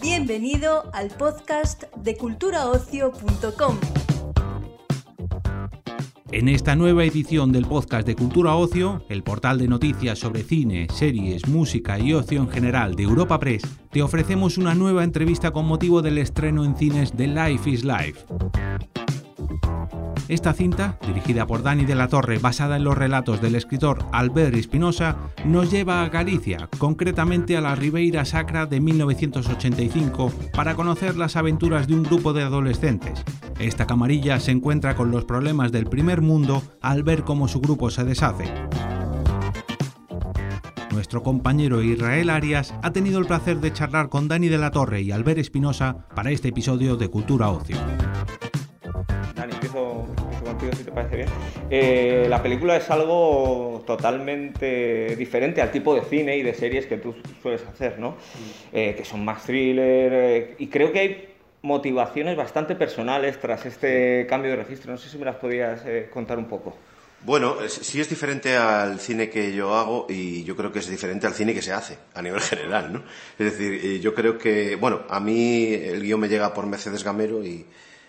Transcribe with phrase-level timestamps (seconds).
[0.00, 3.76] Bienvenido al podcast de culturaocio.com.
[6.32, 10.86] En esta nueva edición del podcast de Cultura Ocio, el portal de noticias sobre cine,
[10.92, 15.66] series, música y ocio en general de Europa Press, te ofrecemos una nueva entrevista con
[15.66, 18.26] motivo del estreno en cines de Life is Life.
[20.28, 24.56] Esta cinta, dirigida por Dani de la Torre, basada en los relatos del escritor Albert
[24.56, 31.36] Espinosa, nos lleva a Galicia, concretamente a la Ribeira Sacra de 1985, para conocer las
[31.36, 33.22] aventuras de un grupo de adolescentes.
[33.60, 37.90] Esta camarilla se encuentra con los problemas del primer mundo al ver cómo su grupo
[37.90, 38.52] se deshace.
[40.90, 45.02] Nuestro compañero Israel Arias ha tenido el placer de charlar con Dani de la Torre
[45.02, 47.76] y Albert Espinosa para este episodio de Cultura Ocio
[50.76, 51.28] si te parece bien.
[51.70, 56.98] Eh, la película es algo totalmente diferente al tipo de cine y de series que
[56.98, 58.16] tú sueles hacer, ¿no?
[58.72, 61.28] Eh, que son más thriller eh, y creo que hay
[61.62, 64.92] motivaciones bastante personales tras este cambio de registro.
[64.92, 66.76] No sé si me las podías contar un poco.
[67.22, 71.26] Bueno, sí es diferente al cine que yo hago y yo creo que es diferente
[71.26, 73.02] al cine que se hace a nivel general, ¿no?
[73.38, 77.44] Es decir, yo creo que, bueno, a mí el guion me llega por Mercedes Gamero
[77.44, 77.66] y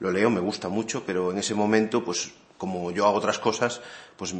[0.00, 3.80] lo leo, me gusta mucho, pero en ese momento, pues como yo hago otras cosas,
[4.16, 4.34] pues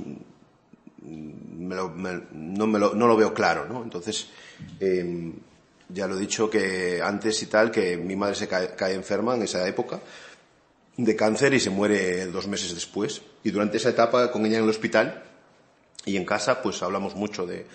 [1.02, 3.82] no, me lo, no, lo, veo claro, ¿no?
[3.82, 4.28] Entonces,
[4.80, 5.34] em,
[5.88, 9.42] ya lo he dicho que antes y tal, que mi madre se cae, enferma en
[9.42, 10.00] esa época
[10.96, 13.22] de cáncer y se muere dos meses después.
[13.44, 15.22] Y durante esa etapa con ella en el hospital
[16.04, 17.66] y en casa, pues hablamos mucho de,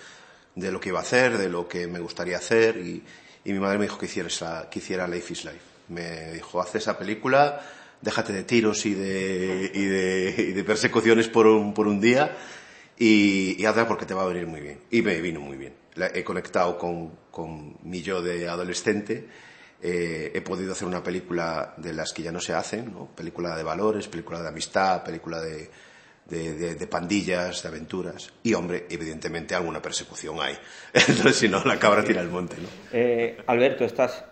[0.55, 3.03] de lo que iba a hacer, de lo que me gustaría hacer y,
[3.45, 5.72] y mi madre me dijo que hiciera, que hiciera Life is Life.
[5.89, 7.61] Me dijo, haz esa película,
[8.01, 12.35] déjate de tiros y de, y de, persecuciones por un, por un día
[12.97, 14.79] y, y, hazla porque te va a venir muy bien.
[14.91, 15.73] Y me vino muy bien.
[16.13, 19.27] he conectado con, con, mi yo de adolescente.
[19.81, 23.07] Eh, he podido hacer una película de las que ya no se hacen, ¿no?
[23.07, 25.69] película de valores, película de amistad, película de,
[26.25, 28.31] de, pandillas, de aventuras.
[28.43, 30.57] Y, hombre, evidentemente alguna persecución hay.
[30.93, 32.55] Entonces, si no, la cabra tira al monte.
[32.57, 32.67] ¿no?
[32.93, 34.23] Eh, Alberto, estás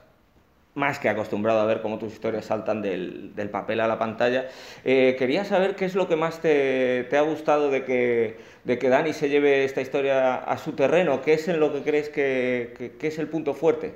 [0.74, 4.48] más que acostumbrado a ver cómo tus historias saltan del, papel a la pantalla.
[4.86, 8.90] Eh, quería saber qué es lo que más te, ha gustado de que, de que,
[8.90, 12.94] Dani se lleve esta historia a su terreno, qué es en lo que crees que,
[13.02, 13.96] es el punto fuerte.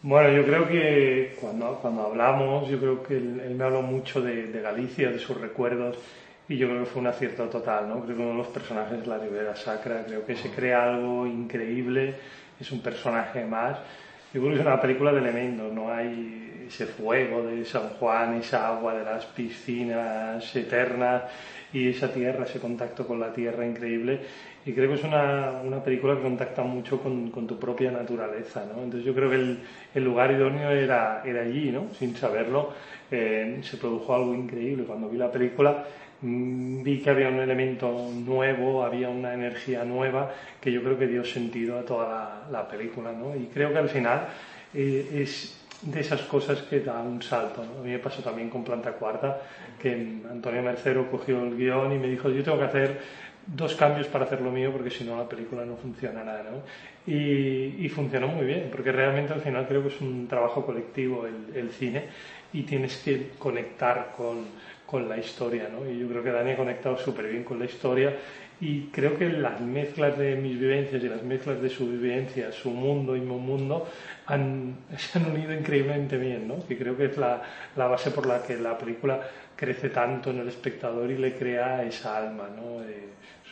[0.00, 4.60] Bueno, yo creo que cuando, cuando hablamos, yo creo que él, me habló mucho de,
[4.62, 5.98] Galicia, de sus recuerdos,
[6.48, 8.04] y yo creo que fue un acierto total, ¿no?
[8.04, 11.26] Creo que uno de los personajes es la Ribera Sacra, creo que se crea algo
[11.26, 12.14] increíble,
[12.58, 13.76] es un personaje más,
[14.32, 18.34] yo creo que es una película de elementos, no hay ese fuego de San Juan,
[18.36, 21.22] esa agua de las piscinas eternas
[21.72, 24.20] y esa tierra, ese contacto con la tierra increíble.
[24.66, 28.66] Y creo que es una, una película que contacta mucho con, con, tu propia naturaleza,
[28.66, 28.82] ¿no?
[28.82, 29.60] Entonces yo creo que el,
[29.94, 31.86] el lugar idóneo era, era allí, ¿no?
[31.98, 32.74] Sin saberlo,
[33.10, 34.84] eh, se produjo algo increíble.
[34.84, 35.86] Cuando vi la película
[36.20, 41.24] vi que había un elemento nuevo, había una energía nueva que yo creo que dio
[41.24, 43.36] sentido a toda la, película, ¿no?
[43.36, 44.26] Y creo que al final
[44.74, 47.80] eh, es de esas cosas que da un salto, ¿no?
[47.80, 49.42] A mí me pasó también con Planta Cuarta,
[49.80, 49.92] que
[50.28, 53.00] Antonio Mercero cogió el guion y me dijo, yo tengo que hacer
[53.46, 56.62] dos cambios para hacer lo mío porque si no la película no funcionará, ¿no?
[57.06, 61.26] Y, y, funcionó muy bien, porque realmente al final creo que es un trabajo colectivo
[61.26, 62.04] el, el cine
[62.52, 64.44] y tienes que conectar con
[64.88, 65.88] con la historia, ¿no?
[65.88, 68.16] Y yo creo que Dani ha conectado súper bien con la historia
[68.58, 72.70] y creo que las mezclas de mis vivencias y las mezclas de su vivencia, su
[72.70, 73.86] mundo y mi mundo,
[74.24, 76.66] han, se han unido increíblemente bien, ¿no?
[76.66, 77.42] Que creo que es la,
[77.76, 79.20] la, base por la que la película
[79.54, 82.82] crece tanto en el espectador y le crea esa alma, ¿no?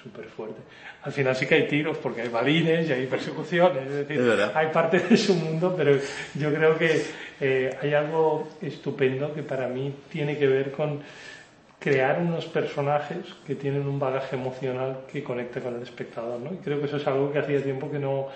[0.03, 0.61] súper fuerte.
[1.03, 4.21] Al final sí que hay tiros porque hay balines y hay persecuciones, es decir,
[4.55, 5.99] hay parte de su mundo, pero
[6.35, 7.03] yo creo que
[7.41, 11.01] eh, hay algo estupendo que para mí tiene que ver con
[11.79, 16.53] crear unos personajes que tienen un bagaje emocional que conecte con el espectador, ¿no?
[16.53, 18.29] Y creo que eso es algo que hacía tiempo que no,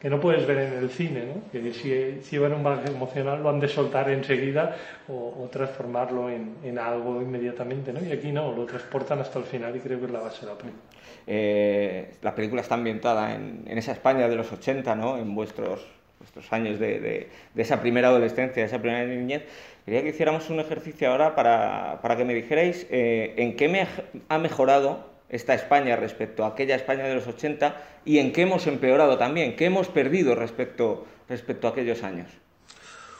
[0.00, 1.50] que no puedes ver en el cine, ¿no?
[1.52, 4.76] Que si, si llevan un bagaje emocional lo han de soltar enseguida
[5.08, 8.04] o, transformarlo en, en, algo inmediatamente, ¿no?
[8.04, 10.52] Y aquí no, lo transportan hasta el final y creo que es la base de
[10.52, 10.82] la película.
[11.26, 15.18] Eh, la película está ambientada en, en, esa España de los 80, ¿no?
[15.18, 15.86] En vuestros,
[16.18, 19.44] vuestros años de, de, de esa primera adolescencia, de esa primera niñez.
[19.84, 23.86] Quería que hiciéramos un ejercicio ahora para, para que me dijerais eh, en qué me
[24.28, 28.66] ha mejorado esta España respecto a aquella España de los 80 y en qué hemos
[28.66, 32.28] empeorado también, qué hemos perdido respecto, respecto a aquellos años.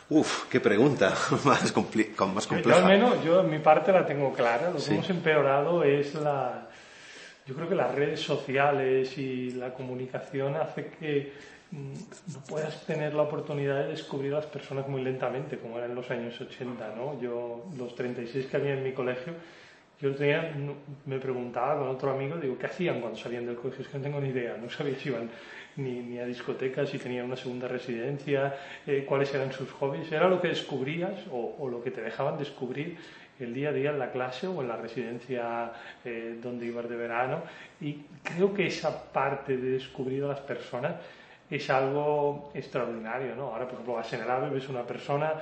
[0.09, 1.13] Uf, qué pregunta
[1.45, 2.17] más, más compleja.
[2.63, 4.71] Yo al menos, yo en mi parte la tengo clara.
[4.71, 6.69] Lo que hemos empeorado es la,
[7.47, 11.33] yo creo que las redes sociales y la comunicación hace que
[11.73, 15.95] no puedas tener la oportunidad de descubrir a las personas muy lentamente, como era en
[15.95, 17.21] los años 80, ¿no?
[17.21, 19.35] Yo, los 36 que había en mi colegio,
[20.01, 20.55] yo tenía,
[21.07, 23.83] me preguntaba con otro amigo, digo, ¿qué hacían cuando salían del colegio?
[23.83, 25.31] Es que no tengo ni idea, no sabía si iban
[25.77, 28.55] ni, ni a discotecas, si tenían una segunda residencia,
[28.87, 30.11] eh, cuáles eran sus hobbies.
[30.13, 32.97] Era lo que descubrías o, o, lo que te dejaban descubrir
[33.39, 35.73] el día a día en la clase o en la residencia
[36.05, 37.43] eh, donde ibas de verano.
[37.81, 40.95] Y creo que esa parte de descubrir a las personas
[41.49, 43.45] es algo extraordinario, ¿no?
[43.53, 45.35] Ahora, por ejemplo, vas en el AVE, ves una persona,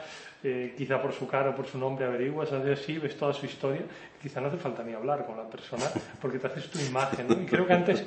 [0.43, 3.47] eh, quizá por su cara o por su nombre averiguas, haces así, ves toda su
[3.47, 3.83] historia,
[4.21, 5.85] quizá no hace falta ni hablar con la persona
[6.21, 7.41] porque te haces tu imagen, ¿no?
[7.41, 8.05] Y creo que antes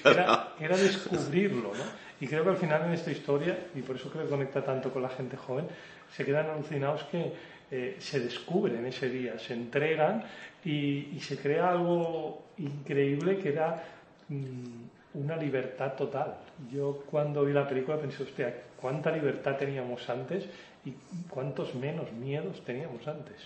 [0.04, 1.84] era, era, descubrirlo, ¿no?
[2.20, 4.92] Y creo que al final en esta historia, y por eso creo que conecta tanto
[4.92, 5.66] con la gente joven,
[6.10, 7.32] se quedan alucinados que
[7.70, 10.24] eh, se descubren ese día, se entregan
[10.64, 13.82] y, y, se crea algo increíble que era...
[14.28, 16.38] Mmm, una libertad total.
[16.70, 20.44] Yo cuando vi la película pensé, hostia, cuánta libertad teníamos antes
[20.84, 20.92] y
[21.28, 23.36] cuántos menos miedos teníamos antes.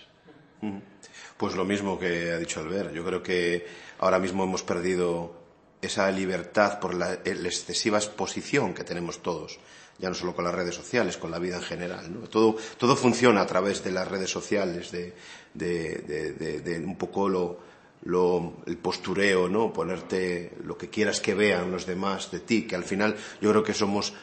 [1.37, 2.91] Pues lo mismo que ha dicho Albert.
[2.91, 3.65] Yo creo que
[3.99, 5.35] ahora mismo hemos perdido
[5.81, 9.59] esa libertad por la, excesiva exposición que tenemos todos,
[9.99, 12.11] ya no solo con las redes sociales, con la vida en general.
[12.11, 12.27] ¿no?
[12.27, 15.13] Todo, todo funciona a través de las redes sociales, de,
[15.53, 17.59] de, de, de un poco lo,
[18.03, 19.73] lo, el postureo, ¿no?
[19.73, 23.63] Ponerte lo que quieras que vean los demás de ti, que al final yo creo
[23.63, 24.13] que somos,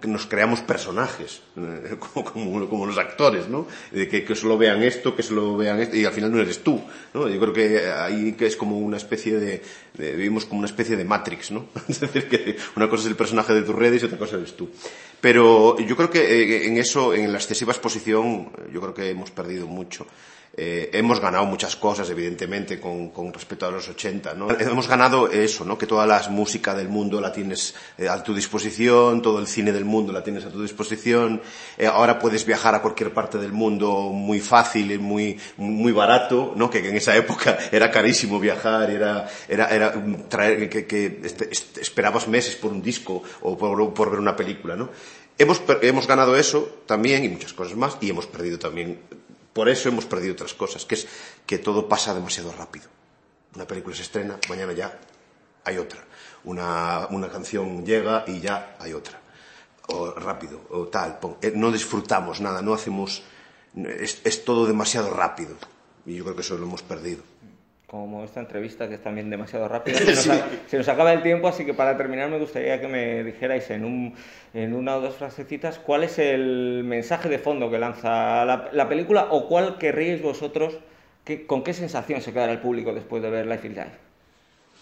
[0.00, 1.96] que nos creamos personajes, eh,
[2.32, 3.66] como, como, los actores, ¿no?
[3.90, 6.82] De que, solo vean esto, que solo vean esto, y al final no eres tú,
[7.14, 7.28] ¿no?
[7.28, 9.62] Yo creo que ahí que es como una especie de,
[9.94, 11.66] de vivimos como una especie de Matrix, ¿no?
[11.88, 14.56] Es decir, que una cosa es el personaje de tus redes y otra cosa eres
[14.56, 14.68] tú.
[15.20, 19.30] Pero yo creo que eh, en eso, en la excesiva exposición, yo creo que hemos
[19.30, 20.06] perdido mucho.
[20.62, 24.50] Eh, hemos ganado muchas cosas, evidentemente, con, respecto a los 80, ¿no?
[24.60, 25.78] Hemos ganado eso, ¿no?
[25.78, 29.72] Que toda la música del mundo la tienes eh, a tu disposición, todo el cine
[29.72, 31.40] del mundo la tienes a tu disposición,
[31.78, 36.52] eh, ahora puedes viajar a cualquier parte del mundo muy fácil y muy, muy barato,
[36.54, 36.68] ¿no?
[36.68, 39.94] Que, en esa época era carísimo viajar, era, era, era
[40.28, 41.22] traer, que, que
[41.80, 44.90] esperabas meses por un disco o por, por ver una película, ¿no?
[45.38, 48.98] Hemos, hemos ganado eso también y muchas cosas más y hemos perdido también
[49.60, 51.06] por eso hemos perdido otras cosas, que es
[51.44, 52.86] que todo pasa demasiado rápido.
[53.54, 54.98] Una película se estrena, mañana ya
[55.66, 56.02] hay otra.
[56.44, 59.20] Una, una canción llega y ya hay otra.
[59.88, 61.18] O rápido, o tal.
[61.42, 63.22] Eh, no disfrutamos nada, no hacemos.
[63.74, 65.56] Es, es todo demasiado rápido.
[66.06, 67.22] Y yo creo que eso lo hemos perdido
[67.90, 69.98] como esta entrevista que es también demasiado rápida.
[69.98, 70.30] Se nos, sí.
[70.68, 73.84] se nos, acaba el tiempo, así que para terminar me gustaría que me dijerais en,
[73.84, 74.14] un,
[74.54, 78.88] en una o dos frasecitas cuál es el mensaje de fondo que lanza la, la
[78.88, 80.78] película o cuál querríais vosotros,
[81.24, 83.98] que, con qué sensación se quedará el público después de ver Life is Life.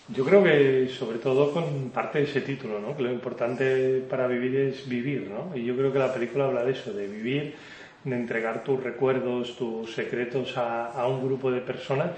[0.08, 2.94] Yo creo que sobre todo con parte de ese título, ¿no?
[2.94, 5.56] que lo importante para vivir es vivir, ¿no?
[5.56, 7.54] y yo creo que la película habla de eso, de vivir,
[8.04, 12.10] de entregar tus recuerdos, tus secretos a, a un grupo de personas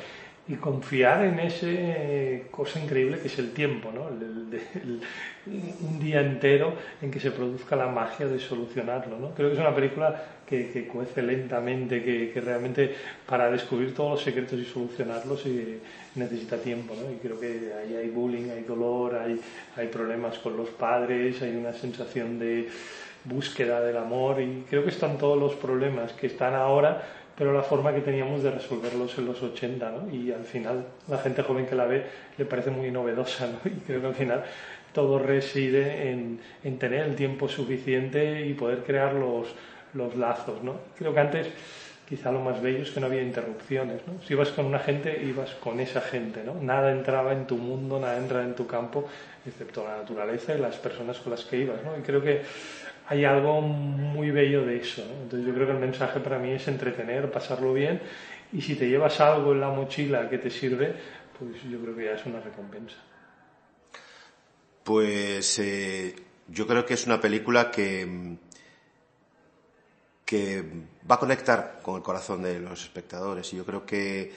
[0.50, 4.08] y confiar en ese cosa increíble que es el tiempo, ¿no?
[4.08, 5.00] El,
[5.46, 9.18] un día entero en que se produzca la magia de solucionarlo.
[9.18, 9.30] ¿no?
[9.30, 12.94] Creo que es una película que, que cuece lentamente, que, que, realmente
[13.26, 15.78] para descubrir todos los secretos y solucionarlos eh,
[16.16, 16.94] necesita tiempo.
[16.94, 17.10] ¿no?
[17.12, 19.40] Y creo que ahí hay bullying, hay dolor, hay,
[19.76, 22.68] hay problemas con los padres, hay una sensación de
[23.24, 27.02] búsqueda del amor y creo que están todos los problemas que están ahora
[27.40, 30.14] pero la forma que teníamos de resolverlos en los 80, ¿no?
[30.14, 32.04] Y al final la gente joven que la ve
[32.36, 33.58] le parece muy novedosa, ¿no?
[33.64, 34.44] Y creo que al final
[34.92, 39.48] todo reside en, en tener el tiempo suficiente y poder crear los,
[39.94, 40.80] los lazos, ¿no?
[40.98, 41.46] Creo que antes
[42.06, 44.20] quizá lo más bello es que no había interrupciones, ¿no?
[44.22, 46.56] Si ibas con una gente, ibas con esa gente, ¿no?
[46.60, 49.08] Nada entraba en tu mundo, nada entraba en tu campo,
[49.46, 51.96] excepto la naturaleza y las personas con las que ibas, ¿no?
[51.96, 52.42] Y creo que
[53.10, 55.04] hay algo muy bello de eso.
[55.04, 55.22] ¿no?
[55.22, 58.00] Entonces yo creo que el mensaje para mí es entretener, pasarlo bien
[58.52, 60.94] y si te llevas algo en la mochila que te sirve,
[61.36, 62.96] pues yo creo que ya es una recompensa.
[64.84, 66.14] Pues eh,
[66.46, 68.36] yo creo que es una película que,
[70.24, 70.64] que
[71.10, 74.32] va a conectar con el corazón de los espectadores y yo creo que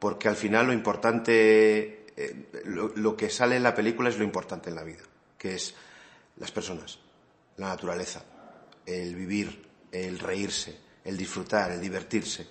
[0.00, 4.24] porque al final lo importante, eh, lo, lo que sale en la película es lo
[4.24, 5.04] importante en la vida,
[5.38, 5.76] que es
[6.38, 7.05] las personas
[7.56, 8.22] la naturaleza,
[8.84, 12.46] el vivir, el reírse, el disfrutar, el divertirse,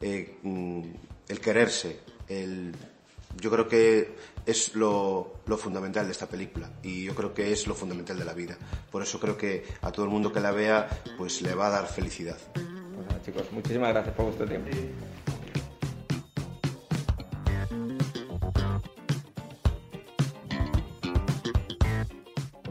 [0.00, 0.82] eh, mm,
[1.28, 2.74] el quererse, el...
[3.40, 7.66] yo creo que es lo, lo, fundamental de esta película y yo creo que es
[7.66, 8.56] lo fundamental de la vida.
[8.90, 11.70] Por eso creo que a todo el mundo que la vea pues le va a
[11.70, 12.38] dar felicidad.
[12.54, 14.70] Nada, chicos, muchísimas gracias por vuestro tiempo.